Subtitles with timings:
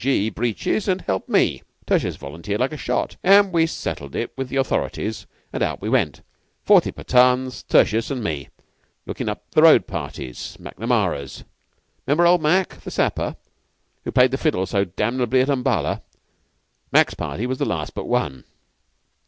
[0.03, 0.31] G.
[0.31, 1.61] breeches and help me.
[1.85, 5.89] Tertius volunteered like a shot, and we settled it with the authorities, and out we
[5.89, 6.21] went
[6.65, 8.49] forty Pathans, Tertius, and me,
[9.05, 10.57] looking up the road parties.
[10.59, 11.43] Macnamara's
[12.07, 13.35] 'member old Mac, the Sapper,
[14.03, 16.01] who played the fiddle so damnably at Umballa?
[16.91, 18.43] Mac's party was the last but one.